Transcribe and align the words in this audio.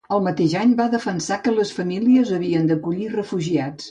El 0.15 0.21
mateix 0.27 0.53
any 0.61 0.71
va 0.79 0.87
defensar 0.93 1.37
que 1.43 1.53
les 1.59 1.75
famílies 1.81 2.33
havien 2.39 2.67
d'acollir 2.73 3.13
refugiats. 3.15 3.89